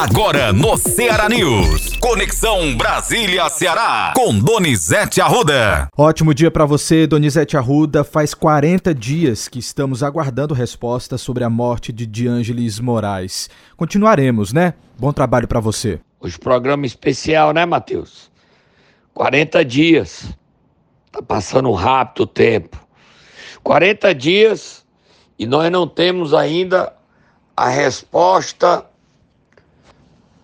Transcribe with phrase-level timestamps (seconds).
[0.00, 1.98] Agora no Ceará News.
[1.98, 4.14] Conexão Brasília-Ceará.
[4.16, 5.90] Com Donizete Arruda.
[5.94, 8.02] Ótimo dia para você, Donizete Arruda.
[8.02, 13.50] Faz 40 dias que estamos aguardando resposta sobre a morte de Diângeles Moraes.
[13.76, 14.72] Continuaremos, né?
[14.98, 16.00] Bom trabalho para você.
[16.18, 18.30] Hoje programa especial, né, Matheus?
[19.12, 20.34] 40 dias.
[21.12, 22.80] Tá passando rápido o tempo.
[23.62, 24.82] 40 dias
[25.38, 26.90] e nós não temos ainda
[27.54, 28.86] a resposta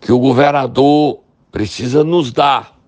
[0.01, 2.79] que o governador precisa nos dar.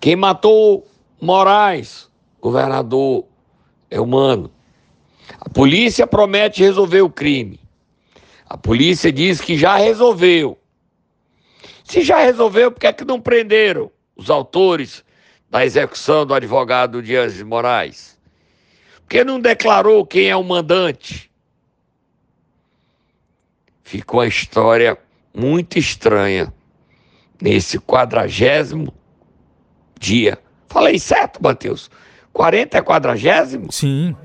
[0.00, 0.86] Quem matou
[1.20, 3.24] Moraes, governador,
[3.90, 4.50] é humano.
[5.40, 7.60] A polícia promete resolver o crime.
[8.48, 10.58] A polícia diz que já resolveu.
[11.84, 15.04] Se já resolveu, por que, é que não prenderam os autores
[15.48, 18.18] da execução do advogado Dias de Moraes?
[19.02, 21.30] Por que não declarou quem é o mandante?
[23.82, 24.98] Ficou a história
[25.34, 26.52] muito estranha
[27.40, 28.92] nesse quadragésimo
[29.98, 30.38] dia.
[30.68, 31.90] Falei certo, Matheus?
[32.32, 33.72] 40 é quadragésimo?
[33.72, 34.16] Sim.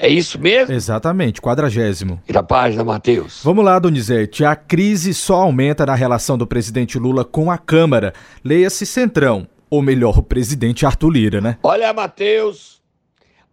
[0.00, 0.72] É isso mesmo?
[0.72, 2.22] Exatamente, quadragésimo.
[2.28, 3.40] E da página, Matheus.
[3.42, 4.44] Vamos lá, Donizete.
[4.44, 8.14] A crise só aumenta na relação do presidente Lula com a Câmara.
[8.44, 11.58] Leia-se Centrão, ou melhor, o presidente Arthur Lira, né?
[11.64, 12.80] Olha, Matheus,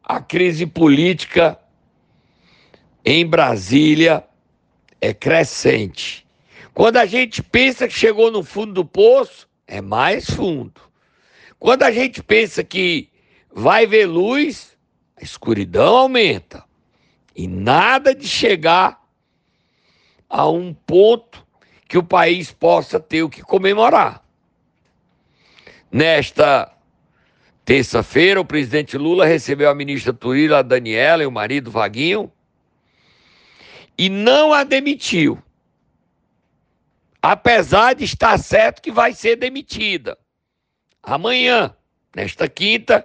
[0.03, 1.57] a crise política
[3.03, 4.23] em Brasília
[5.01, 6.24] é crescente.
[6.75, 10.81] Quando a gente pensa que chegou no fundo do poço, é mais fundo.
[11.57, 13.09] Quando a gente pensa que
[13.49, 14.77] vai ver luz,
[15.15, 16.65] a escuridão aumenta.
[17.33, 19.01] E nada de chegar
[20.29, 21.47] a um ponto
[21.87, 24.21] que o país possa ter o que comemorar.
[25.89, 26.69] Nesta
[27.63, 32.29] terça-feira, o presidente Lula recebeu a ministra Turila Daniela e o marido Vaguinho
[33.97, 35.41] e não a demitiu.
[37.27, 40.15] Apesar de estar certo que vai ser demitida.
[41.01, 41.75] Amanhã,
[42.15, 43.03] nesta quinta,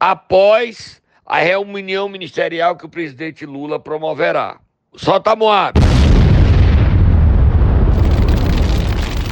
[0.00, 4.58] após a reunião ministerial que o presidente Lula promoverá.
[4.96, 5.78] Solta Moab.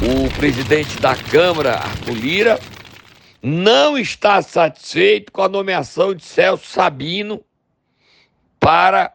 [0.03, 2.59] O presidente da Câmara, Arthur Lira,
[3.41, 7.43] não está satisfeito com a nomeação de Celso Sabino
[8.59, 9.11] para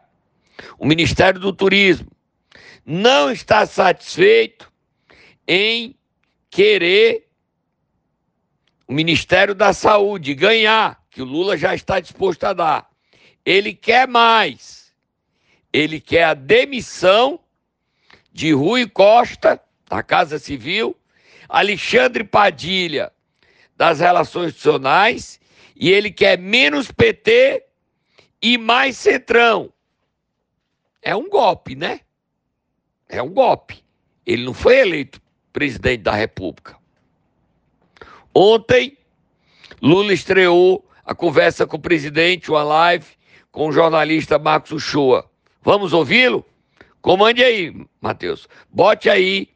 [0.77, 2.16] o Ministério do Turismo
[2.87, 4.73] não está satisfeito
[5.49, 5.97] em
[6.49, 7.29] querer
[8.87, 12.89] o Ministério da Saúde ganhar, que o Lula já está disposto a dar.
[13.45, 14.95] Ele quer mais.
[15.73, 17.41] Ele quer a demissão
[18.33, 20.97] de Rui Costa, da Casa Civil,
[21.49, 23.13] Alexandre Padilha,
[23.77, 25.41] das Relações Institucionais,
[25.75, 27.65] e ele quer menos PT
[28.41, 29.73] e mais Centrão.
[31.03, 32.01] É um golpe, né?
[33.09, 33.83] É um golpe.
[34.25, 35.21] Ele não foi eleito
[35.53, 36.77] presidente da República.
[38.35, 38.99] Ontem,
[39.81, 43.07] Lula estreou a conversa com o presidente, uma live
[43.51, 45.31] com o jornalista Marcos Uchoa.
[45.63, 46.45] Vamos ouvi-lo?
[47.01, 48.49] Comande aí, Matheus.
[48.69, 49.49] Bote aí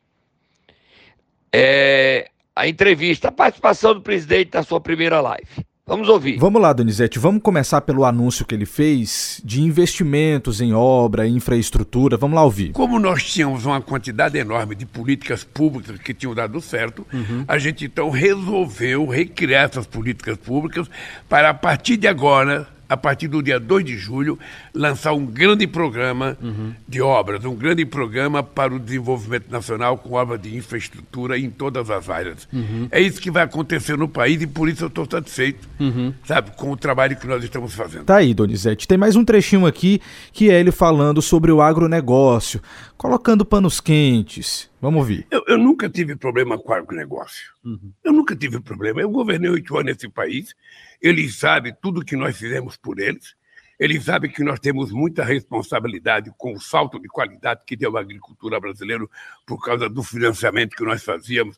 [1.53, 5.67] é, a entrevista, a participação do presidente na sua primeira live.
[5.91, 6.39] Vamos ouvir.
[6.39, 7.19] Vamos lá, Donizete.
[7.19, 12.17] Vamos começar pelo anúncio que ele fez de investimentos em obra, infraestrutura.
[12.17, 12.71] Vamos lá ouvir.
[12.71, 17.45] Como nós tínhamos uma quantidade enorme de políticas públicas que tinham dado certo, uhum.
[17.49, 20.89] a gente então resolveu recriar essas políticas públicas
[21.29, 24.37] para, a partir de agora, a partir do dia 2 de julho,
[24.75, 26.73] lançar um grande programa uhum.
[26.89, 31.89] de obras, um grande programa para o desenvolvimento nacional com obras de infraestrutura em todas
[31.89, 32.49] as áreas.
[32.53, 32.89] Uhum.
[32.91, 36.13] É isso que vai acontecer no país e por isso eu estou satisfeito, uhum.
[36.25, 38.07] sabe, com o trabalho que nós estamos fazendo.
[38.07, 38.89] Tá aí, Donizete.
[38.89, 40.01] Tem mais um trechinho aqui
[40.33, 42.61] que é ele falando sobre o agronegócio,
[43.01, 44.71] colocando panos quentes.
[44.79, 45.27] Vamos ouvir.
[45.31, 47.51] Eu, eu nunca tive problema com o agronegócio.
[47.65, 47.91] Uhum.
[48.05, 49.01] Eu nunca tive problema.
[49.01, 50.55] Eu governei oito anos nesse país
[51.01, 53.35] eles sabem tudo que nós fizemos por eles.
[53.79, 58.01] Eles sabem que nós temos muita responsabilidade com o salto de qualidade que deu a
[58.01, 59.07] agricultura brasileira
[59.47, 61.57] por causa do financiamento que nós fazíamos,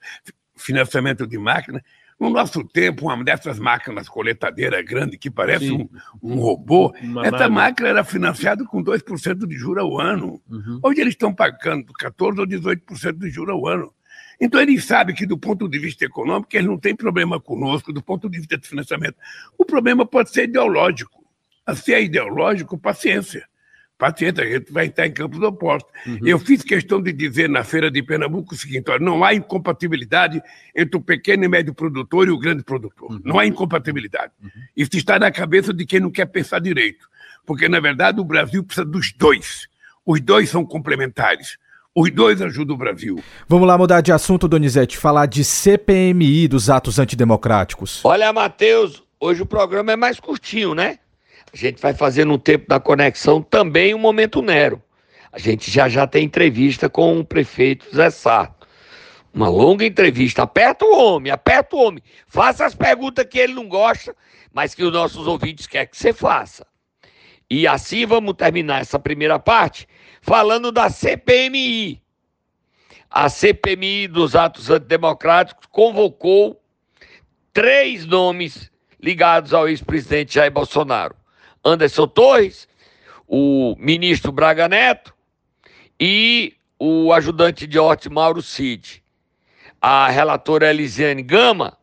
[0.55, 1.85] financiamento de máquina.
[2.23, 5.89] No nosso tempo, uma dessas máquinas coletadeira grande, que parece um,
[6.23, 7.55] um, robô, uma essa nave.
[7.55, 10.41] máquina era financiada com 2% de juros ao ano.
[10.49, 10.79] Uhum.
[10.83, 13.93] Hoje eles estão pagando 14% ou 18% de juros ao ano.
[14.41, 18.03] Então, ele sabe que, do ponto de vista econômico, ele não tem problema conosco, do
[18.03, 19.17] ponto de vista de financiamento.
[19.59, 21.25] O problema pode ser ideológico.
[21.75, 23.47] Se é ideológico, paciência.
[24.03, 25.93] Paciência, a gente vai estar em campos opostos.
[26.05, 26.19] Uhum.
[26.27, 30.43] Eu fiz questão de dizer na Feira de Pernambuco o seguinte: olha, não há incompatibilidade
[30.75, 33.13] entre o pequeno e médio produtor e o grande produtor.
[33.13, 33.21] Uhum.
[33.25, 34.33] Não há incompatibilidade.
[34.43, 34.51] Uhum.
[34.77, 37.09] Isso está na cabeça de quem não quer pensar direito.
[37.47, 39.69] Porque, na verdade, o Brasil precisa dos dois.
[40.05, 41.57] Os dois são complementares.
[41.95, 43.23] Os dois ajudam o Brasil.
[43.47, 48.05] Vamos lá mudar de assunto, Donizete, falar de CPMI dos atos antidemocráticos.
[48.05, 50.99] Olha, Matheus, hoje o programa é mais curtinho, né?
[51.53, 54.83] A gente vai fazer no tempo da conexão também um Momento Nero.
[55.31, 58.67] A gente já já tem entrevista com o prefeito Zé Sarto.
[59.35, 60.43] Uma longa entrevista.
[60.43, 62.03] Aperta o homem, aperta o homem.
[62.27, 64.15] Faça as perguntas que ele não gosta,
[64.53, 66.67] mas que os nossos ouvintes querem que você faça.
[67.49, 69.87] E assim vamos terminar essa primeira parte
[70.23, 72.01] falando da CPMI.
[73.11, 76.63] A CPMI dos atos antidemocráticos convocou
[77.53, 81.15] três nomes ligados ao ex-presidente Jair Bolsonaro:
[81.65, 82.69] Anderson Torres,
[83.27, 85.15] o ministro Braga Neto
[85.99, 89.03] e o ajudante de Horti Mauro Cid.
[89.81, 91.79] A relatora Elisiane Gama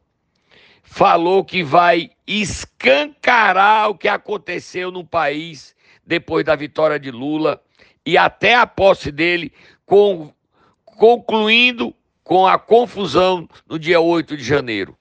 [0.84, 7.62] falou que vai escancarar o que aconteceu no país depois da vitória de Lula
[8.06, 9.54] e até a posse dele,
[9.86, 10.34] com,
[10.84, 11.94] concluindo
[12.24, 14.98] com a confusão no dia 8 de janeiro.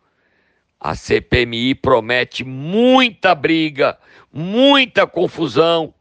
[0.78, 3.98] A CPMI promete muita briga,
[4.38, 5.92] muita confusão.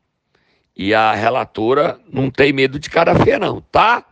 [0.75, 4.03] E a relatora não tem medo de cara feia, não, tá?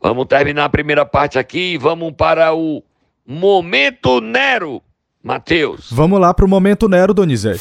[0.00, 2.82] Vamos terminar a primeira parte aqui e vamos para o
[3.26, 4.80] Momento Nero,
[5.22, 5.88] Matheus.
[5.90, 7.60] Vamos lá para o Momento Nero, Donizete.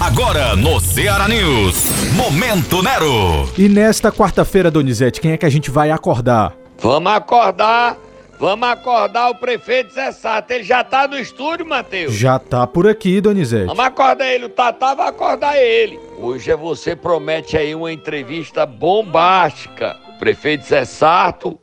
[0.00, 3.48] Agora no Ceará News, Momento Nero.
[3.56, 6.54] E nesta quarta-feira, Donizete, quem é que a gente vai acordar?
[6.80, 7.96] Vamos acordar,
[8.38, 10.50] vamos acordar o prefeito Zé Sato.
[10.50, 12.14] Ele já tá no estúdio, Matheus?
[12.14, 13.66] Já tá por aqui, Donizete.
[13.66, 15.98] Vamos acordar ele, o Tatá vai acordar ele.
[16.18, 19.96] Hoje é você promete aí uma entrevista bombástica.
[20.08, 21.58] O prefeito Zé Sato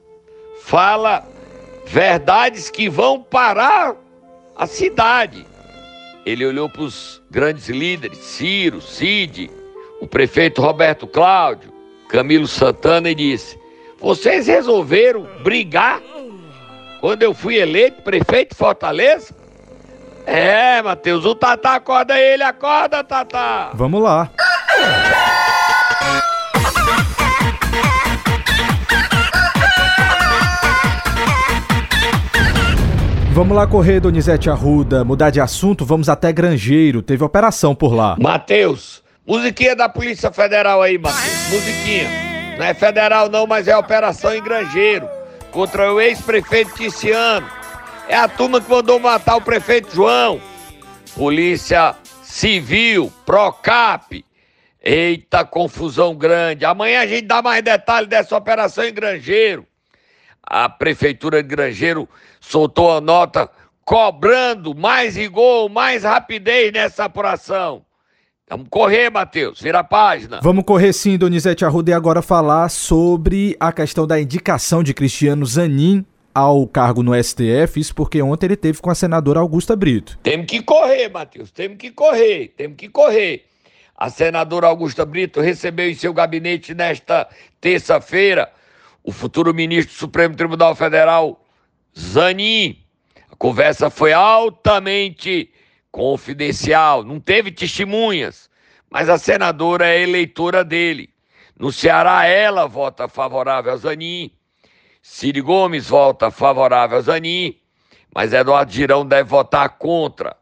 [0.63, 1.25] fala
[1.85, 3.95] verdades que vão parar
[4.56, 5.45] a cidade.
[6.25, 9.50] Ele olhou para os grandes líderes, Ciro, Cid,
[10.00, 11.71] o prefeito Roberto Cláudio,
[12.07, 13.57] Camilo Santana e disse:
[14.00, 16.01] Vocês resolveram brigar
[17.01, 19.33] quando eu fui eleito prefeito de Fortaleza?
[20.25, 23.71] É, Matheus, o Tatá acorda ele, acorda, Tatá.
[23.74, 24.30] Vamos lá.
[33.33, 38.15] Vamos lá correr, Donizete Arruda, mudar de assunto, vamos até Grangeiro, teve operação por lá.
[38.19, 42.09] Matheus, musiquinha da Polícia Federal aí, Matheus, musiquinha.
[42.59, 45.07] Não é federal não, mas é operação em Grangeiro,
[45.51, 47.48] contra o ex-prefeito Ticiano.
[48.07, 50.42] É a turma que mandou matar o prefeito João.
[51.15, 54.25] Polícia Civil, Procap.
[54.81, 56.65] Eita, confusão grande.
[56.65, 59.68] Amanhã a gente dá mais detalhes dessa operação em Grangeiro.
[60.42, 62.09] A prefeitura de Grangeiro
[62.39, 63.50] soltou a nota
[63.86, 67.86] cobrando mais rigor, mais rapidez nessa apuração.
[68.51, 70.42] Vamos correr, Matheus, vira a página.
[70.44, 75.45] Vamos correr sim, Donizete Arruda, e agora falar sobre a questão da indicação de Cristiano
[75.45, 76.06] Zanin
[76.36, 80.19] ao cargo no STF, isso porque ontem ele teve com a senadora Augusta Brito.
[80.21, 83.45] Temos que correr, Matheus, temos que correr, temos que correr.
[83.98, 87.30] A senadora Augusta Brito recebeu em seu gabinete nesta
[87.62, 88.51] terça-feira
[89.01, 91.42] o futuro ministro do Supremo Tribunal Federal,
[91.97, 92.77] Zanin.
[93.31, 95.50] A conversa foi altamente
[95.92, 98.50] confidencial, não teve testemunhas,
[98.90, 101.10] mas a senadora é eleitora dele.
[101.58, 104.32] No Ceará, ela vota favorável a Zanin.
[105.02, 107.56] Ciro Gomes vota favorável a Zanin,
[108.14, 110.36] mas Eduardo Girão deve votar contra.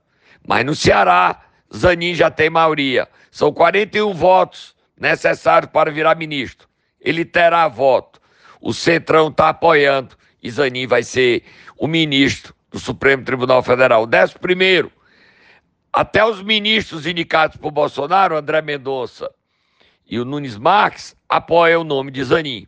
[0.48, 1.42] Mas no Ceará,
[1.76, 3.08] Zanin já tem maioria.
[3.32, 6.68] São 41 votos necessários para virar ministro.
[7.00, 8.20] Ele terá voto.
[8.62, 11.44] O Centrão está apoiando e Zanin vai ser
[11.78, 14.06] o ministro do Supremo Tribunal Federal.
[14.06, 14.92] Décimo primeiro,
[15.92, 19.30] até os ministros indicados por Bolsonaro, André Mendonça
[20.10, 22.68] e o Nunes Marques, apoiam o nome de Zanin.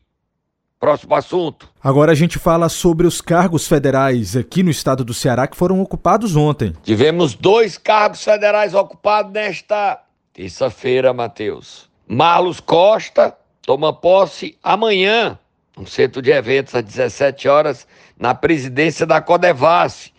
[0.79, 1.69] Próximo assunto.
[1.83, 5.79] Agora a gente fala sobre os cargos federais aqui no estado do Ceará que foram
[5.81, 6.73] ocupados ontem.
[6.83, 10.01] Tivemos dois cargos federais ocupados nesta
[10.33, 11.89] terça-feira, Matheus.
[12.07, 15.37] Marlos Costa toma posse amanhã
[15.77, 17.87] um centro de eventos às 17 horas,
[18.19, 20.11] na presidência da Codevasf.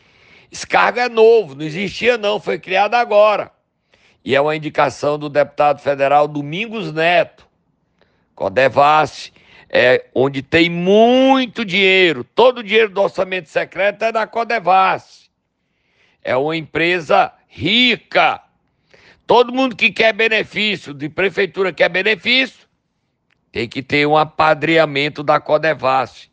[0.52, 3.50] Esse cargo é novo, não existia não, foi criado agora.
[4.22, 7.48] E é uma indicação do deputado federal Domingos Neto.
[8.34, 9.32] Codevasf
[9.70, 15.30] é onde tem muito dinheiro, todo o dinheiro do orçamento secreto é da Codevasf.
[16.22, 18.42] É uma empresa rica.
[19.26, 22.68] Todo mundo que quer benefício, de prefeitura quer benefício,
[23.50, 26.28] tem que ter um apadreamento da Codevasf.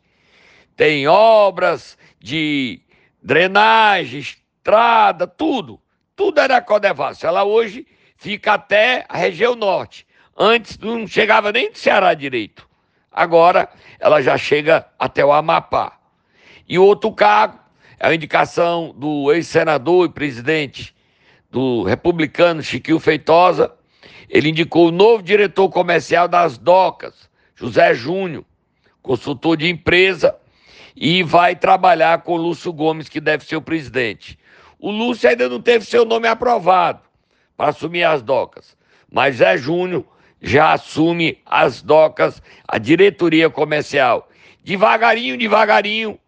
[0.76, 2.82] Tem obras de
[3.22, 5.80] drenagem, estrada, tudo.
[6.14, 7.24] Tudo é da Codevasf.
[7.24, 7.86] Ela hoje
[8.16, 10.06] fica até a região norte.
[10.36, 12.68] Antes não chegava nem do Ceará direito.
[13.10, 15.98] Agora ela já chega até o Amapá.
[16.68, 17.58] E outro cargo
[17.98, 20.94] é a indicação do ex-senador e presidente
[21.50, 23.72] do republicano Chiquinho Feitosa.
[24.28, 28.44] Ele indicou o novo diretor comercial das docas, José Júnior,
[29.02, 30.36] consultor de empresa,
[31.00, 34.38] e vai trabalhar com o Lúcio Gomes, que deve ser o presidente.
[34.78, 37.00] O Lúcio ainda não teve seu nome aprovado
[37.56, 38.76] para assumir as docas,
[39.10, 40.04] mas Zé Júnior
[40.42, 44.28] já assume as docas, a diretoria comercial.
[44.62, 46.19] Devagarinho, devagarinho,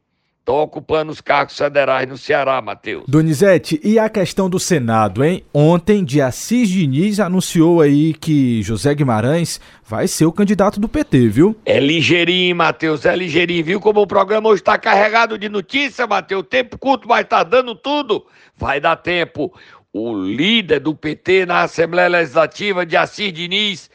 [0.42, 3.04] estão ocupando os cargos federais no Ceará, Matheus.
[3.06, 5.44] Donizete, e a questão do Senado, hein?
[5.54, 11.28] Ontem, de Assis Diniz anunciou aí que José Guimarães vai ser o candidato do PT,
[11.28, 11.56] viu?
[11.64, 13.64] É ligeirinho, Matheus, é ligeirinho.
[13.64, 16.44] Viu como o programa hoje está carregado de notícia, Matheus?
[16.50, 18.26] Tempo curto, mas tá dando tudo.
[18.56, 19.54] Vai dar tempo.
[19.92, 23.90] O líder do PT na Assembleia Legislativa, de Assis Diniz,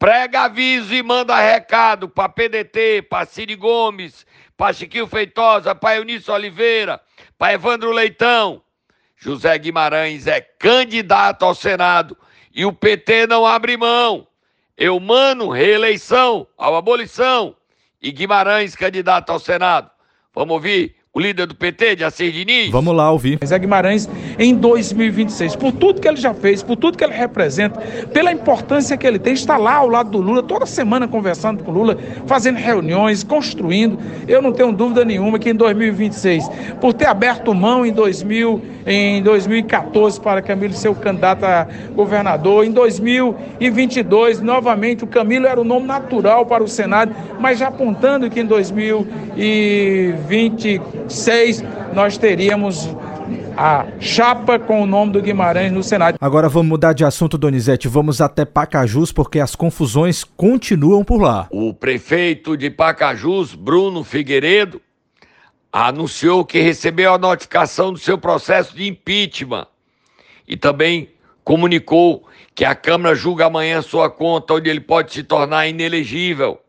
[0.00, 4.26] prega aviso e manda recado para PDT, para Ciro Gomes,
[4.56, 6.98] para Chiquinho Feitosa, para Eunício Oliveira,
[7.36, 8.62] para Evandro Leitão.
[9.14, 12.16] José Guimarães é candidato ao Senado
[12.50, 14.26] e o PT não abre mão.
[14.74, 17.54] Eu mano reeleição, ao abolição
[18.00, 19.90] e Guimarães candidato ao Senado.
[20.34, 22.70] Vamos ouvir o líder do PT, de Assis Diniz?
[22.70, 23.40] Vamos lá ouvir.
[23.44, 27.80] Zé Guimarães em 2026, por tudo que ele já fez, por tudo que ele representa,
[28.12, 31.72] pela importância que ele tem, está lá ao lado do Lula, toda semana conversando com
[31.72, 31.98] o Lula,
[32.28, 33.98] fazendo reuniões, construindo.
[34.28, 36.48] Eu não tenho dúvida nenhuma que em 2026,
[36.80, 42.64] por ter aberto mão em, 2000, em 2014 para Camilo ser o candidato a governador,
[42.64, 48.30] em 2022, novamente, o Camilo era o nome natural para o Senado, mas já apontando
[48.30, 50.80] que em 2020
[51.12, 51.62] seis,
[51.94, 52.88] nós teríamos
[53.56, 56.16] a chapa com o nome do Guimarães no Senado.
[56.20, 57.88] Agora vamos mudar de assunto, Donizete.
[57.88, 61.46] Vamos até Pacajus, porque as confusões continuam por lá.
[61.50, 64.80] O prefeito de Pacajus, Bruno Figueiredo,
[65.72, 69.66] anunciou que recebeu a notificação do seu processo de impeachment
[70.46, 71.10] e também
[71.44, 72.24] comunicou
[72.54, 76.60] que a Câmara julga amanhã sua conta, onde ele pode se tornar inelegível.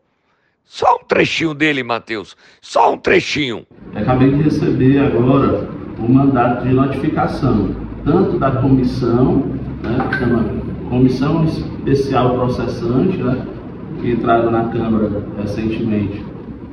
[0.64, 2.36] Só um trechinho dele, Matheus.
[2.60, 3.66] Só um trechinho.
[3.94, 5.68] Acabei de receber agora
[5.98, 7.70] o mandato de notificação,
[8.04, 9.44] tanto da comissão,
[9.82, 10.44] né, que chama
[10.88, 13.36] Comissão Especial Processante, né,
[14.00, 16.24] que entraram na Câmara recentemente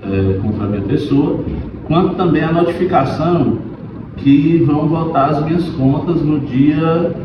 [0.01, 1.43] é, contra a minha pessoa,
[1.85, 3.57] quanto também a notificação
[4.15, 7.15] que vão votar as minhas contas no dia,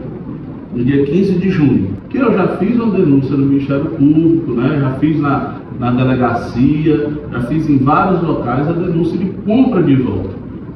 [0.75, 1.91] no dia 15 de junho.
[2.15, 7.11] Que eu já fiz uma denúncia no Ministério Público, né, já fiz na, na delegacia,
[7.33, 10.31] já fiz em vários locais a denúncia de compra de voto,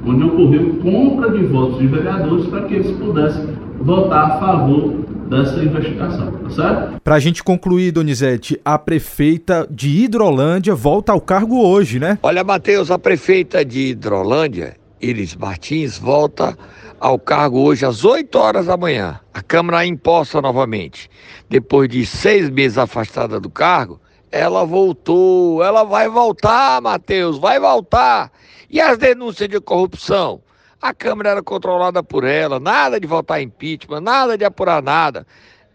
[0.04, 4.94] onde ocorreu compra de votos de vereadores para que eles pudessem votar a favor
[5.30, 7.00] dessa investigação, tá certo?
[7.04, 12.18] Para a gente concluir, Donizete, a prefeita de Hidrolândia volta ao cargo hoje, né?
[12.20, 16.58] Olha, Matheus, a prefeita de Hidrolândia, Iris Martins, volta
[17.00, 19.20] ao cargo hoje às 8 horas da manhã.
[19.32, 21.10] A Câmara a imposta novamente.
[21.48, 24.00] Depois de seis meses afastada do cargo,
[24.30, 28.30] ela voltou, ela vai voltar, Matheus, vai voltar.
[28.68, 30.40] E as denúncias de corrupção?
[30.80, 35.26] A Câmara era controlada por ela, nada de votar impeachment, nada de apurar nada.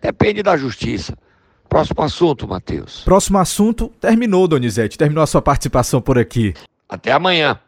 [0.02, 1.18] Depende da justiça.
[1.68, 3.02] Próximo assunto, Matheus.
[3.04, 4.98] Próximo assunto, terminou, Donizete.
[4.98, 6.54] Terminou a sua participação por aqui.
[6.88, 7.60] Até amanhã.